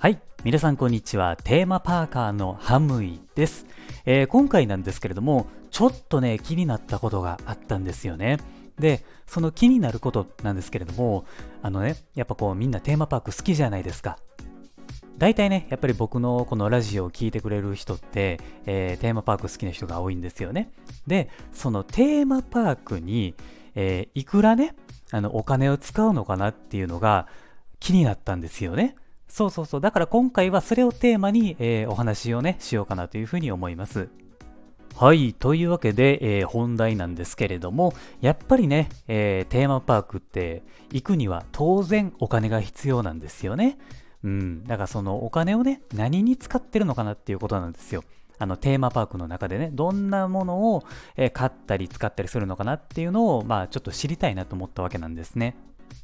[0.00, 0.18] はい。
[0.44, 1.36] 皆さんこんにちは。
[1.36, 3.66] テーマパーカーのハムイです、
[4.06, 8.38] えー、今回なんですけれどもちょっとね気になったことがあったんですよね。
[8.78, 11.26] でその気になることなんですけれども
[11.60, 14.16] あのねやっぱこうみんなテーマパーク好きじゃないですか。
[15.18, 20.72] 大体ね、やっぱり僕のこのラジオを聴いてくれる人って、えー、テーマパーク好きな人が多いんですよね。
[21.06, 23.34] で、そのテーマパークに、
[23.74, 24.74] えー、いくらね、
[25.10, 27.26] あのお金を使うのかなっていうのが
[27.80, 28.96] 気になったんですよね。
[29.30, 29.80] そうそうそう。
[29.80, 34.08] だから今回はそれをテーマに、えー、お話をね、しようかなというふうに思います。
[34.96, 35.32] はい。
[35.34, 43.78] というわけで、えー、本題なんですけれども、やっぱりね、えー、テーマパークって行くには当然お金が必要なんですよね。
[44.24, 44.64] うん。
[44.64, 48.02] だからそのお金をね、何に使ってるのかなっていうことなんですよ。
[48.40, 50.82] あのテーマパークの中でね、どんなものを、
[51.16, 55.56] え買ったり使ったりするのかなっていうのを、まあちょっと知りたいなと思ったわけなんですね。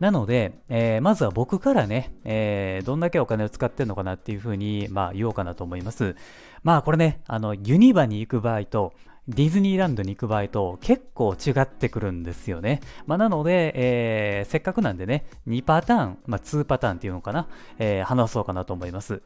[0.00, 6.16] なので、えー、まずは僕からね、えー、どんだけお金を使ってるのかなっていうふうに、まあ、言おうかなと思います。
[6.62, 8.92] まあこれね、あの、ユニバに行く場合と、
[9.28, 12.80] ディズニーランドに行く場合と結構違ってくるんですよね。
[13.06, 17.46] まあ、なので、えー、せっかくなんでね、2パターン、まあ、2パターンっていうのかな、
[17.78, 19.22] えー、話そうかなと思います。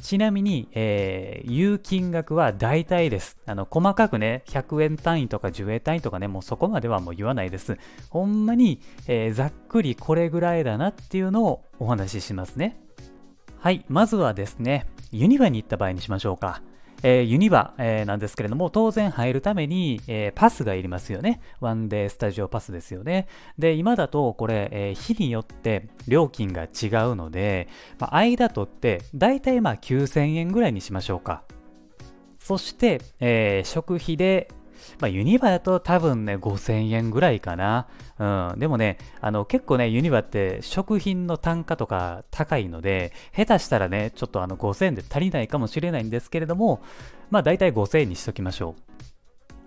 [0.00, 3.36] ちなみに、えー、言う金額は大体です。
[3.46, 7.76] あの、細かくね、100円単位とか10円単位とかね、もうそこまではもう言わないです。
[8.10, 12.80] ほんまに、えー、ざっくりこれぐらいだなっていうのをお話ししますね。
[13.58, 16.62] はい、まずはですね、ユニバに行った場合にしましょうか。
[17.02, 21.40] えー、ユニバ、えー、なんですけれども、当然入るために、えー、パスがいりますよね。
[21.60, 23.26] ワンデースタジオパスですよね。
[23.58, 26.68] で、今だとこれ、え日によって料金が違う
[27.16, 31.42] ので、まあ、間取って、大体まあ9000円ぐらいにしましょうか。
[32.38, 34.48] そして、え食費で
[35.00, 37.86] まあ、ユニバだと多分ね、5000円ぐらいかな。
[38.18, 38.58] うん。
[38.58, 46.80] でもね、あの、結構ね、ユニバって食品の単価とか高いので、下手したらね、ちょっとあの5000円で足りないかもしれないんですけれども、
[47.30, 48.86] まあ大体5000円にしときましょう。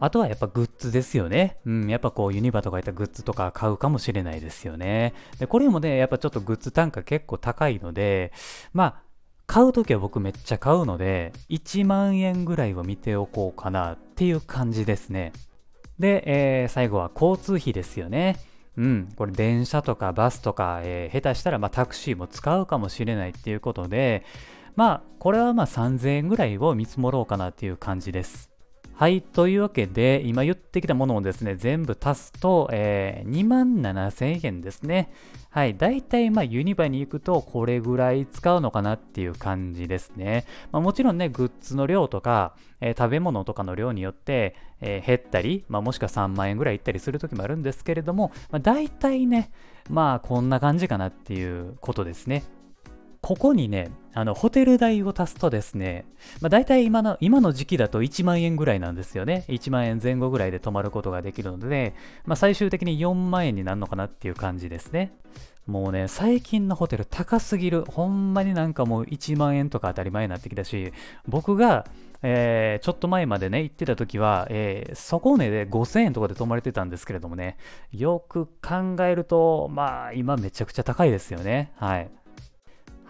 [0.02, 1.58] あとはやっぱグッズですよね。
[1.66, 5.14] うん、やっぱこうユニバとかいったグッズとか買うかもしれないですよね。
[5.40, 8.32] で、これもね、やっぱちょっとグッズ単価結構高いので、
[8.74, 9.09] まあ、
[9.50, 15.34] 買うときは僕めっちゃ買うので、1万円ぐらいは見ておこうかなっていう感じですね。
[15.98, 18.38] で、えー、最後は交通費ですよね。
[18.78, 24.24] うん、これ電車とかバスとか、えー、下手したらまタクシーも使うかもしれないっていうことで、
[24.76, 28.49] まあ、これはまあ3000円ぐらいを見積もろうかなっていう感じです。
[29.00, 29.22] はい。
[29.22, 35.14] というわけで、今言ってきたものをですね、全部足すと、えー、2万7000円ですね。
[35.50, 35.78] はい。
[35.78, 40.46] だいたい、まあ、ユニバに行くと、これぐらい使うのかなっていう感じですね。
[40.74, 49.50] まあ、もちろんね、グッズの量とか、えー、食べ物とかの量によって、えー、減ったり、まあ、もしくは3万円ぐらい行ったりするときもあるんですけれども、まあ、大体ね、
[49.90, 52.44] まあ、こんな感じかなっていうことですね。
[53.30, 56.08] ここにね、あの、ホテル代を足すとですね、
[56.42, 59.46] まあ、大体今の、今の時期だと1万円ぐらいなんですよね。
[59.50, 61.94] 1万円前後ぐらいで泊まることができるので、
[62.26, 65.12] まあ、最終的に4万円になるのかなっていう感じですね。
[65.68, 67.86] もうね、最近のホテル高すぎる。
[67.86, 70.92] ほんまになんかもう1万円とか当たり前になってきたし、
[71.28, 71.86] 僕が、
[72.24, 77.58] えー、ちょっと前までね、行ってた時は、えー、底値で5000円とかで泊まれてたんですけれどもね、
[77.92, 81.72] よく考えると、まあ、今めちゃくちゃ高いですよね。
[81.76, 82.10] はい。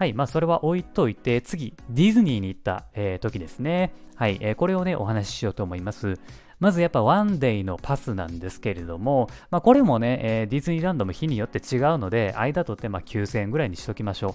[0.00, 3.92] はい、まあそれは置いといて、次、ディズニーに行った、えー、時ですね。
[4.14, 6.18] はい、えー、これをね、お話ししようと思います。
[6.58, 14.34] まずやっぱワンデイのパスなんですけれども、まあこれもね、えー、ディズニーランドも日によって違うので、間取ってまあ9000円ぐらいにしときましょう。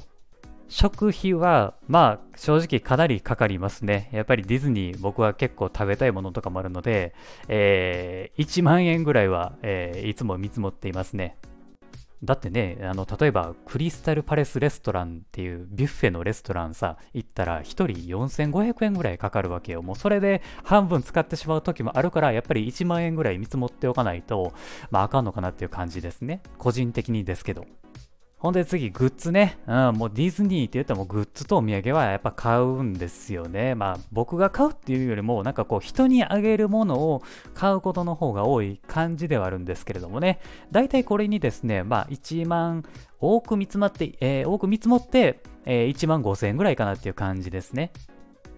[0.68, 4.10] 食費は、まあ、正直かなりかかりますね。
[4.12, 7.16] やっぱりディズニー、僕は結構食べたいものとかもあるので、
[7.48, 11.38] えー、1万円ぐらいは、えー、いつも見積もっていますね。
[12.26, 19.82] だってね、あの、例えば、クリスタルパレスレストランっていうビュッフェのレストランさ、行ったら1人4500円ぐらいかかるわけよ。
[19.82, 24.54] もうそれで半分使ってしまう時もあるから、やっぱり1万円ぐらい見積もっておかないと、
[24.92, 26.42] まああかんのかなっていう感じですね。
[26.58, 27.66] 個人的にですけど。
[28.46, 29.58] ほんで次、グッズね。
[29.66, 33.74] うん、もうディズニーって言ったらもうグッズとお土産はやっぱ買うんですよね。
[33.74, 37.24] まあ僕が買うっていうよりも、なんかこう人にあげるものを
[37.56, 40.40] 買うことの方が多い感じではあるんですけれどもね。
[40.72, 42.84] 大体これにですね、まあ1万
[43.20, 47.94] 多く見積もって、えー、多く見積もって、えー、1万5000円ぐらいかなっていう感じですね。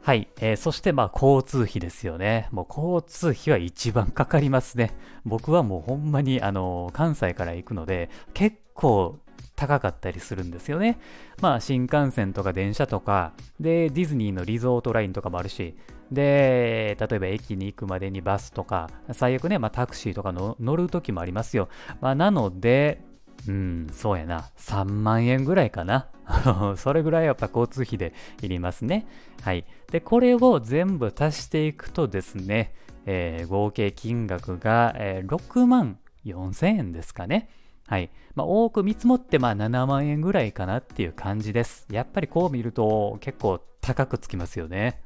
[0.02, 2.50] はい、えー、そしてまあ交通費ですよね。
[2.52, 4.94] もう交通費は一番かかりますね。
[5.24, 9.20] 僕はもうほんまにあの関西から行くので結構
[9.58, 11.00] 高かったりするんですよね。
[11.42, 15.76] まあ新幹線とか電車とか、で、ディズニーのリゾートラインとかもあるし、
[16.12, 21.70] で、例えば駅に行くまでにバスとか、最悪ね、まあタクシーとかの乗る時もありますよ。
[22.00, 23.02] まあなので、
[23.48, 24.50] うん、そうやな。
[24.58, 26.08] 3万円ぐらいかな。
[26.78, 29.08] それぐらいやっぱ交通費でいりますね。
[29.42, 29.66] はい。
[29.92, 32.74] で、これを全部足していくとですね、
[33.06, 37.50] えー、合計金額が、えー、6万4000円ですかね。
[37.88, 38.10] はい。
[38.36, 41.88] まあ、多く見積もってまあ7万円ぐらいかなっていう感じです。
[41.90, 45.02] やっぱりこう見ると結構高くつきますよね。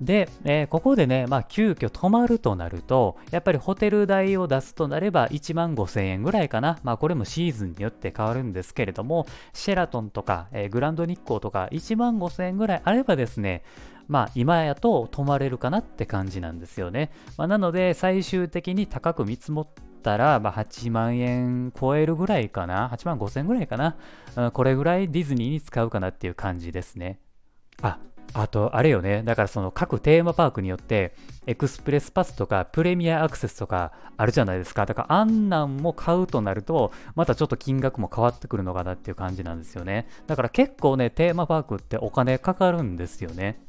[0.00, 6.78] で、えー、ここでね、まあ、急遽泊まるとなると、やっぱりホテル代を出すとなれば1万5000円ぐらいかな。
[6.82, 13.62] まあ、これもシーズンによって変わるんですけれども、シェラトンとか、えー、グランド日光とか1万5000円ぐらいあればですね、
[14.08, 17.10] まあ、今やと泊まれるかなって感じなんですよね。
[17.38, 19.68] まあ、なので、最終的に高く見積もっ
[20.02, 22.90] たら、まあ、8万円超えるぐらいかな。
[22.90, 23.96] 8万5000円ぐらいかな、
[24.36, 24.50] うん。
[24.50, 27.18] これぐらいディズニーに使うかなっていう感じですね。
[27.80, 27.98] あ、
[28.32, 29.22] あと、あれよね。
[29.22, 31.14] だからその各テーマパークによって、
[31.46, 34.86] エクスプレスパスとかプレミアアクセスとかあるじゃないですか。
[34.86, 40.08] だからあんなんも買うとなると、またちょっと金額も変わってくるのかなっていう感じなんですよね。
[40.26, 43.60] だから結構ね、テーマパークってお金かかるんですよね。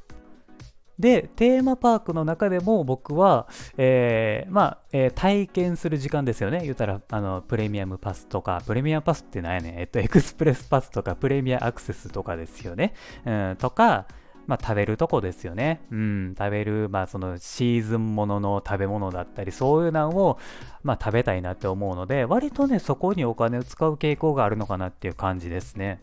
[0.97, 3.47] で、テーマパークの中でも僕は、
[3.77, 6.61] えー、まあ、えー、体験する時間ですよね。
[6.63, 9.79] 言ったら、あの、プレミアムパスとか、プレミアムパスって何やねん。
[9.79, 12.93] えっと、エクスプレスパスとか、プレミアアクセスとかですよね。
[13.25, 14.05] うん、とか、
[14.47, 15.81] まあ、食べるとこですよね。
[15.91, 20.37] うん、食べる、まあ、そのシーズンものの食べ物だったり、そういうのを、
[20.83, 26.01] まあ、食べたいなって思うので、割とね、そこにお金を使う傾向があるのかなっていう感じですね。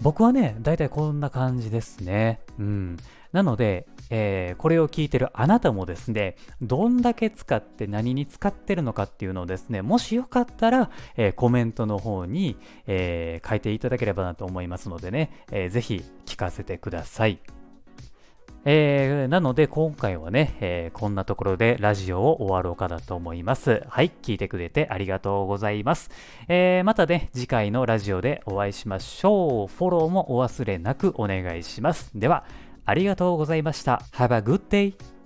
[0.00, 2.40] 僕はね、だいたいこんな感じですね。
[2.58, 2.96] うん。
[3.32, 12.56] なので、えー、これを聞いてるあなたもですね、どんだけ使って何に使ってるのかっていうのをですね、もしよかったら、えー、コメントの方に、
[12.86, 17.38] えー、書いていただければなと思いますのでね、えー、ぜひ聞かせてください。
[18.64, 23.82] えー、なので今回はね、えー、こんなところでラジオを終わろうかなと思います。
[23.88, 26.10] はい、聞いてくれてありがとうございます。
[26.48, 29.66] えー、またね、次回のラジオでお会いしましょう。
[29.66, 32.10] フォローもお忘れなくお願いします。
[32.14, 32.44] では、
[32.84, 34.02] ありがとうございました。
[34.12, 35.21] Have a good day!